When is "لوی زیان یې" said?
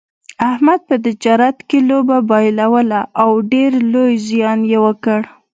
3.93-4.79